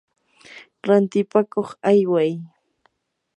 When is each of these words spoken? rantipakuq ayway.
rantipakuq 0.87 1.69
ayway. 1.89 2.31